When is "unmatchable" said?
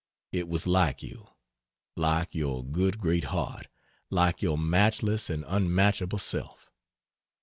5.47-6.17